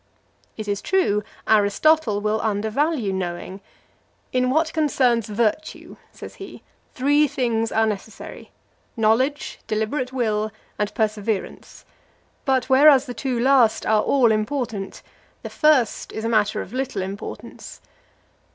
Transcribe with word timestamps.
"+ 0.29 0.57
It 0.57 0.67
is 0.67 0.81
true, 0.81 1.21
Aristotle 1.47 2.21
will 2.21 2.41
undervalue 2.41 3.13
knowing: 3.13 3.61
"In 4.33 4.49
what 4.49 4.73
concerns 4.73 5.27
virtue," 5.29 5.95
says 6.11 6.33
he, 6.41 6.63
"three 6.95 7.27
things 7.27 7.71
are 7.71 7.85
necessary, 7.85 8.49
knowledge, 8.97 9.59
deliberate 9.67 10.11
will, 10.11 10.51
and 10.79 10.91
perseverance; 10.95 11.85
but, 12.45 12.65
whereas 12.67 13.05
the 13.05 13.13
two 13.13 13.39
last 13.39 13.85
are 13.85 14.01
all 14.01 14.31
important, 14.31 15.03
the 15.43 15.51
first 15.51 16.11
is 16.11 16.25
a 16.25 16.29
matter 16.29 16.63
of 16.63 16.73
little 16.73 17.03
importance." 17.03 17.79